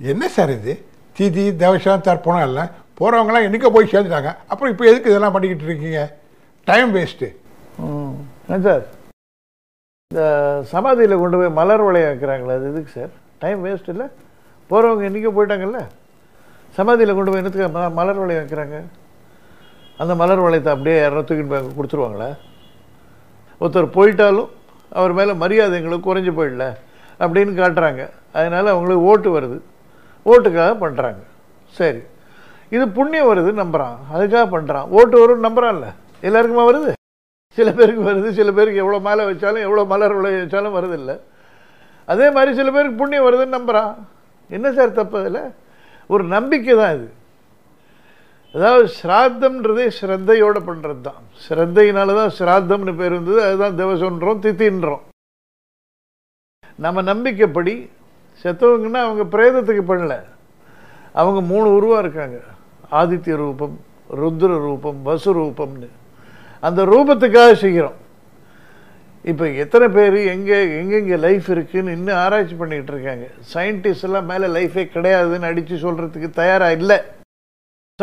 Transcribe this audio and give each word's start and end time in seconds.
என்ன 0.00 0.28
சார் 0.28 0.50
இது? 0.50 0.72
திதி 1.18 1.44
தவசம் 1.62 2.04
தர்ப்பணம் 2.08 2.46
எல்லாம் 2.48 2.70
போகிறவங்களாம் 2.98 3.46
என்றைக்கோ 3.46 3.70
போய் 3.70 3.92
சேர்ந்துட்டாங்க. 3.92 4.36
அப்புறம் 4.48 4.72
இப்போ 4.72 4.84
எதுக்கு 4.84 5.10
இதெல்லாம் 5.10 5.32
பண்ணிக்கிட்டு 5.32 5.64
இருக்கீங்க? 5.64 6.00
டைம் 6.64 6.94
வேஸ்ட்டு 6.96 7.28
ம். 7.78 8.14
சார்? 8.66 8.84
இந்த 10.10 10.22
சமாதியில் 10.72 11.18
கொண்டு 11.18 11.36
போய் 11.36 11.56
மலர் 11.58 11.84
வளையம் 11.86 12.10
வைக்கிறாங்களே 12.10 12.54
அது 12.56 12.68
எதுக்கு 12.72 12.90
சார்? 12.90 13.12
டைம் 13.38 13.64
வேஸ்ட் 13.64 13.88
இல்லை? 13.88 14.06
போகிறவங்க 14.70 15.08
என்றைக்கோ 15.08 15.32
போயிட்டாங்கல்ல? 15.38 15.80
சமாதியில் 16.78 17.16
கொண்டு 17.16 17.30
போய் 17.30 17.40
என்னத்துக்கு 17.42 17.90
மலர் 18.00 18.20
வளையம் 18.22 18.42
வைக்கிறாங்க? 18.44 18.76
அந்த 19.98 20.14
மலர் 20.14 20.44
வளையத்தை 20.44 20.70
அப்படியே 20.74 20.96
யாரும் 21.00 21.26
தூக்கிட்டு 21.28 21.52
போய் 21.52 21.76
கொடுத்துருவாங்களா? 21.78 22.30
ஒருத்தர் 23.60 23.96
போயிட்டாலும் 23.98 24.50
அவர் 24.92 25.12
மேலே 25.12 25.32
மரியாதை 25.32 25.78
எங்களுக்கு 25.78 26.08
குறைஞ்சி 26.08 26.32
போயிடல 26.38 26.64
அப்படின்னு 27.20 27.52
காட்டுறாங்க. 27.60 28.02
அதனால் 28.32 28.66
அவங்களுக்கு 28.66 29.08
ஓட்டு 29.10 29.38
வருது. 29.38 29.58
ஓட்டுக்காக 30.26 30.72
பண்ணுறாங்க 30.82 31.22
சரி. 31.78 32.00
இது 32.74 32.84
புண்ணியம் 32.98 33.30
வருது 33.30 33.50
நம்புகிறான் 33.62 33.96
அதுக்காக 34.14 34.44
பண்ணுறான் 34.54 34.86
ஓட்டு 34.98 35.16
வரும்னு 35.22 35.46
நம்புகிறான்ல 35.46 35.88
எல்லாருக்குமா 36.28 36.64
வருது? 36.70 36.92
சில 37.58 37.68
பேருக்கு 37.78 38.08
வருது 38.10 38.28
சில 38.38 38.48
பேருக்கு 38.56 38.82
எவ்வளோ 38.84 38.98
மாலை 39.06 39.24
வச்சாலும் 39.30 39.64
எவ்வளோ 39.66 39.82
மலர் 39.92 40.16
விளைய 40.18 40.38
வச்சாலும் 40.42 40.76
வருதில்ல. 40.78 41.12
அதே 42.12 42.26
மாதிரி 42.36 42.50
சில 42.60 42.68
பேருக்கு 42.76 43.00
புண்ணியம் 43.02 43.26
வருதுன்னு 43.26 43.56
நம்புகிறான் 43.56 43.92
என்ன 44.50 44.72
சார் 44.78 44.98
தப்பு 45.00 45.16
அதில்? 45.20 45.42
ஒரு 46.10 46.24
நம்பிக்கை 46.36 46.74
தான் 46.80 46.94
இது. 46.96 47.06
அதாவது 48.54 48.86
ஸ்ராத்தம்ன்றதே 48.98 49.86
ஸ்ரத்தையோடு 49.98 50.60
பண்ணுறது 50.68 51.00
தான் 51.08 51.22
ஸ்ரத்தையினால 51.44 52.14
தான் 52.20 52.34
ஸ்ராத்தம்னு 52.38 52.92
பேர் 53.00 53.14
இருந்தது 53.14 53.40
அதுதான் 53.46 53.78
திவசன்றோம் 53.80 54.42
தித்தின்றோம். 54.44 55.04
நம்ம 56.84 57.02
நம்பிக்கைப்படி 57.10 57.74
செத்தவங்கன்னா 58.42 59.00
அவங்க 59.06 59.24
பிரேதத்துக்கு 59.34 59.84
பண்ணல. 59.90 60.14
அவங்க 61.12 61.40
மூணு 61.40 61.66
உருவாக 61.74 62.02
இருக்காங்க. 62.04 62.38
ஆதித்ய 63.00 63.36
ரூபம் 63.42 63.76
ருத்ர 64.20 64.48
ரூபம் 64.66 65.02
வசு 65.02 65.30
ரூபம்னு. 65.40 65.88
அந்த 66.60 66.80
ரூபத்துக்காக 66.84 67.52
செய்கிறோம். 67.52 67.98
இப்போ 69.30 69.44
எத்தனை 69.62 69.86
பேர் 69.88 70.16
எங்கே 70.34 70.56
எங்கெங்கே 70.78 71.16
லைஃப் 71.16 71.46
இருக்குதுன்னு 71.54 71.94
இன்னும் 71.98 72.20
ஆராய்ச்சி 72.24 72.54
பண்ணிக்கிட்டு 72.54 72.92
இருக்காங்க. 72.94 73.26
சயின்டிஸ்ட் 73.54 74.06
எல்லாம் 74.08 74.26
மேலே 74.30 74.46
லைஃபே 74.56 74.82
கிடையாதுன்னு 74.94 75.50
அடித்து 75.50 75.76
சொல்கிறதுக்கு 75.84 76.30
தயாராக 76.40 76.78
இல்லை. 76.78 76.98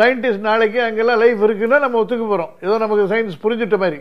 சயின்டிஸ்ட் 0.00 0.46
நாளைக்கு 0.48 0.82
அங்கெல்லாம் 0.82 1.18
லைஃப் 1.18 1.40
இருக்குன்னா 1.46 1.78
நம்ம 1.84 2.00
ஒத்துக்க 2.02 2.26
போகிறோம் 2.28 2.52
ஏதோ 2.60 2.78
நமக்கு 2.78 3.04
சயின்ஸ் 3.14 3.42
புரிஞ்சிட்ட 3.44 3.78
மாதிரி. 3.84 4.00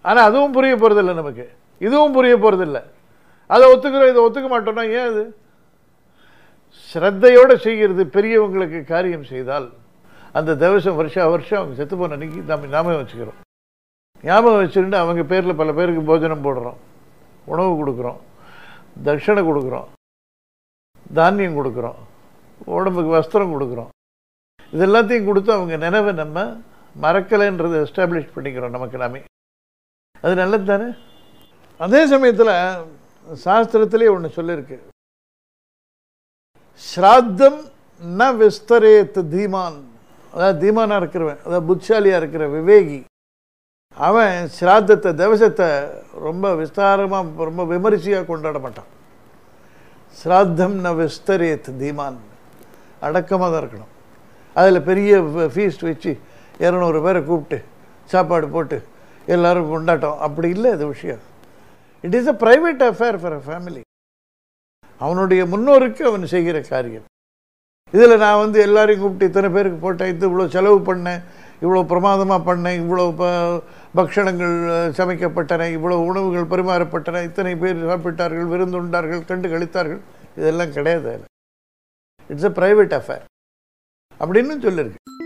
ஆனால் 0.00 0.28
அதுவும் 0.30 0.54
புரிய 0.56 0.74
போகிறதில்ல 0.76 1.14
நமக்கு. 1.20 1.46
இதுவும் 1.78 2.12
புரிய 2.12 2.36
போகிறதில்ல 2.36 2.80
அதை 3.54 3.64
ஒத்துக்கிறோம் 3.72 4.10
இதை 4.10 4.22
ஒத்துக்க 4.26 4.48
மாட்டோம்னா 4.52 4.84
ஏன் 4.98 5.08
அது? 5.10 5.22
ஸ்ரத்தையோடு 6.88 7.54
செய்கிறது 7.66 8.04
பெரியவங்களுக்கு 8.04 8.84
காரியம் 8.84 9.24
செய்தால் 9.24 9.68
அந்த 10.38 10.54
திவசம் 10.54 10.98
வருஷம் 11.00 11.30
வருஷம் 11.30 11.58
அவங்க 11.58 11.76
செத்து 11.76 11.96
போன 11.96 12.12
அன்னைக்கு 12.12 12.40
நம்ம 12.50 12.66
ஞாபகம் 12.66 13.00
வச்சுக்கிறோம். 13.00 13.38
ஞாபகம் 14.22 14.60
வச்சுருந்து 14.62 14.96
அவங்க 15.02 15.22
பேரில் 15.22 15.60
பல 15.60 15.72
பேருக்கு 15.72 16.02
போஜனம் 16.02 16.44
போடுறோம். 16.44 16.78
உணவு 17.44 17.70
கொடுக்குறோம். 17.78 18.18
தட்சணை 19.04 19.42
கொடுக்குறோம். 19.50 19.88
தானியம் 21.14 21.58
கொடுக்குறோம். 21.58 21.98
உடம்புக்கு 22.64 23.10
வஸ்திரம் 23.16 23.52
கொடுக்குறோம். 23.54 23.90
இது 24.72 24.86
எல்லாத்தையும் 24.86 25.24
கொடுத்து 25.24 25.52
அவங்க 25.52 25.76
நினைவை 25.76 26.12
நம்ம 26.12 26.46
மறக்கலைன்றதை 27.02 27.78
எஸ்டாப்ளிஷ் 27.84 28.34
பண்ணிக்கிறோம் 28.36 28.76
நமக்கு 28.76 28.98
நாமே. 28.98 29.20
அது 30.20 30.34
நல்லது 30.34 30.64
தானே 30.64 30.88
அதே 31.78 32.06
சமயத்தில் 32.06 32.54
சாஸ்திரத்திலே 33.44 34.06
ஒன்று 34.14 34.28
சொல்லியிருக்கு 34.36 34.76
ஸ்ராத்தம் 36.82 37.60
ந 38.00 38.22
விஸ்தரேத் 38.40 39.18
தீமான். 39.34 39.78
அதாவது 40.34 40.58
தீமானாக 40.64 41.00
இருக்கிறவன் 41.02 41.40
அதாவது 41.44 41.66
புத்திசாலியாக 41.70 42.20
இருக்கிற 42.20 42.44
விவேகி 42.56 42.98
அவன் 43.96 44.34
ஸ்ராத்தத்தை 44.56 45.10
தவசத்தை 45.20 45.68
ரொம்ப 46.26 46.54
விஸ்தாரமாக 46.60 47.46
ரொம்ப 47.48 47.62
விமரிசையாக 47.72 48.26
கொண்டாட 48.30 48.58
மாட்டான். 48.64 48.90
ஸ்ராத்தம் 50.20 50.76
ந 50.84 50.88
விஸ்தரேத் 51.00 51.70
தீமான். 51.82 52.20
அடக்கமாக 53.06 53.48
தான் 53.50 53.62
இருக்கணும். 53.62 53.92
அதில் 54.60 54.86
பெரிய 54.90 55.18
ஃபீஸ்ட் 55.54 55.86
வச்சு 55.88 56.12
இரநூறு 56.66 57.00
பேரை 57.06 57.20
கூப்பிட்டு 57.30 57.58
சாப்பாடு 58.12 58.46
போட்டு 58.54 58.78
எல்லாரும் 59.34 59.72
கொண்டாட்டம். 59.74 60.18
அப்படி 60.26 60.48
இல்லை 60.56 60.70
அது 60.76 60.86
விஷயம். 60.94 61.22
It 62.04 62.16
is 62.18 62.30
a 62.32 62.36
private 62.44 62.82
affair 62.90 63.18
for 63.20 63.36
a 63.38 63.42
family 63.46 63.82
அவனுடைய 65.00 65.42
முன்னோருக்கு 65.52 66.02
அவன் 66.10 66.32
செய்கிற 66.34 66.58
காரியம். 66.70 67.06
இதில் 67.94 68.20
நான் 68.22 68.40
வந்து 68.42 68.58
எல்லாரையும் 68.66 69.02
கூப்பிட்டு 69.02 69.28
இத்தனை 69.30 69.48
பேருக்கு 69.56 69.78
போட்டேன் 69.84 70.10
இது 70.12 70.26
இவ்வளோ 70.28 70.46
செலவு 70.56 70.78
பண்ணேன் 70.88 71.20
இவ்வளோ 71.64 71.82
பிரமாதமாக 71.92 72.40
பண்ணேன் 72.48 72.78
இவ்வளோ 72.82 73.04
ப 73.20 73.28
பக்ஷணங்கள் 73.98 74.54
சமைக்கப்பட்டன 74.98 75.68
இவ்வளோ 75.76 75.96
உணவுகள் 76.08 76.50
பரிமாறப்பட்டன 76.52 77.22
இத்தனை 77.28 77.54
பேர் 77.62 77.80
சாப்பிட்டார்கள் 77.90 78.50
விருந்துண்டார்கள் 78.52 79.26
கண்டு 79.30 79.48
கழித்தார்கள். 79.54 80.02
இதெல்லாம் 80.40 80.74
கிடையாது 80.76 81.14
இட்ஸ் 82.30 82.48
அ 82.50 82.54
ப்ரைவேட் 82.60 82.94
அஃபேர் 83.00 83.24
அப்படின்னு 84.20 84.58
சொல்லியிருக்கு 84.66 85.17